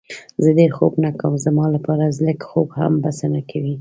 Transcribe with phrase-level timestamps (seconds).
[0.43, 3.69] زه ډېر خوب نه کوم، زما لپاره لږ خوب هم بسنه کوي.